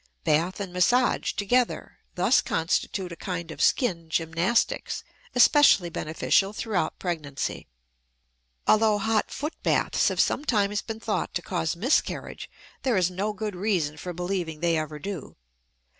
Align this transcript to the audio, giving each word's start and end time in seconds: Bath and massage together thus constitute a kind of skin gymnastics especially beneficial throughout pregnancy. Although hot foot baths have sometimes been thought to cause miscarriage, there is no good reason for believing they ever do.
Bath 0.23 0.59
and 0.59 0.73
massage 0.73 1.33
together 1.33 1.99
thus 2.15 2.41
constitute 2.41 3.11
a 3.11 3.15
kind 3.15 3.51
of 3.51 3.61
skin 3.61 4.09
gymnastics 4.09 5.03
especially 5.35 5.91
beneficial 5.91 6.53
throughout 6.53 6.97
pregnancy. 6.97 7.67
Although 8.65 8.97
hot 8.97 9.29
foot 9.29 9.53
baths 9.61 10.07
have 10.07 10.19
sometimes 10.19 10.81
been 10.81 10.99
thought 10.99 11.35
to 11.35 11.43
cause 11.43 11.75
miscarriage, 11.75 12.49
there 12.81 12.97
is 12.97 13.11
no 13.11 13.31
good 13.31 13.55
reason 13.55 13.95
for 13.95 14.11
believing 14.11 14.59
they 14.59 14.75
ever 14.75 14.97
do. 14.97 15.35